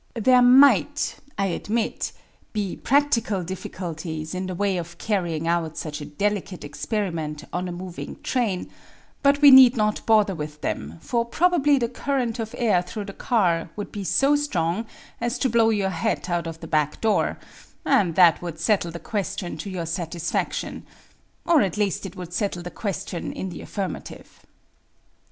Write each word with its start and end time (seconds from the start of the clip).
There 0.15 0.41
might, 0.41 1.17
I 1.37 1.45
admit, 1.45 2.11
be 2.53 2.75
practical 2.75 3.43
difficulties 3.43 4.33
in 4.33 4.47
the 4.47 4.55
way 4.55 4.77
of 4.77 4.97
carrying 4.97 5.47
out 5.47 5.77
such 5.77 6.01
a 6.01 6.05
delicate 6.07 6.63
experiment 6.63 7.43
on 7.53 7.67
a 7.67 7.71
moving 7.71 8.19
train, 8.23 8.71
but 9.21 9.41
we 9.43 9.51
need 9.51 9.77
not 9.77 10.03
bother 10.07 10.33
with 10.33 10.61
them, 10.61 10.97
for 11.01 11.23
probably 11.23 11.77
the 11.77 11.87
current 11.87 12.39
of 12.39 12.55
air 12.57 12.81
through 12.81 13.05
the 13.05 13.13
car 13.13 13.69
would 13.75 13.91
be 13.91 14.03
so 14.03 14.35
strong 14.35 14.87
as 15.21 15.37
to 15.37 15.49
blow 15.49 15.69
your 15.69 15.91
hat 15.91 16.31
out 16.31 16.47
of 16.47 16.61
the 16.61 16.67
back 16.67 16.99
door 16.99 17.37
and 17.85 18.15
that 18.15 18.41
would 18.41 18.59
settle 18.59 18.89
the 18.89 18.99
question 18.99 19.55
to 19.57 19.69
your 19.69 19.85
satisfaction— 19.85 20.83
or 21.45 21.61
at 21.61 21.77
least 21.77 22.07
it 22.07 22.15
would 22.15 22.33
settle 22.33 22.63
the 22.63 22.71
question 22.71 23.31
in 23.31 23.49
the 23.49 23.59
affirma 23.59 24.03
tive. 24.03 24.47